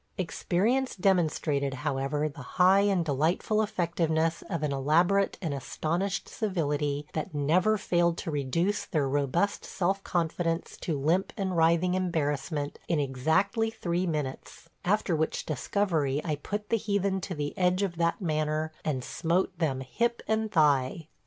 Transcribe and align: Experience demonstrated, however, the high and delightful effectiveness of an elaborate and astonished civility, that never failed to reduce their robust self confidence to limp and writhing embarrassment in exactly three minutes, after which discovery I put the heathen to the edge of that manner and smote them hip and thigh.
Experience 0.17 0.95
demonstrated, 0.95 1.75
however, 1.75 2.27
the 2.27 2.41
high 2.57 2.79
and 2.79 3.05
delightful 3.05 3.61
effectiveness 3.61 4.41
of 4.49 4.63
an 4.63 4.71
elaborate 4.73 5.37
and 5.43 5.53
astonished 5.53 6.27
civility, 6.27 7.05
that 7.13 7.35
never 7.35 7.77
failed 7.77 8.17
to 8.17 8.31
reduce 8.31 8.83
their 8.83 9.07
robust 9.07 9.63
self 9.63 10.03
confidence 10.03 10.75
to 10.75 10.99
limp 10.99 11.31
and 11.37 11.55
writhing 11.55 11.93
embarrassment 11.93 12.79
in 12.87 12.99
exactly 12.99 13.69
three 13.69 14.07
minutes, 14.07 14.69
after 14.83 15.15
which 15.15 15.45
discovery 15.45 16.19
I 16.25 16.37
put 16.37 16.69
the 16.69 16.77
heathen 16.77 17.21
to 17.21 17.35
the 17.35 17.55
edge 17.55 17.83
of 17.83 17.97
that 17.97 18.19
manner 18.19 18.71
and 18.83 19.03
smote 19.03 19.55
them 19.59 19.81
hip 19.81 20.23
and 20.27 20.51
thigh. 20.51 21.09